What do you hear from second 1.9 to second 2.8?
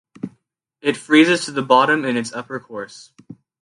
in its upper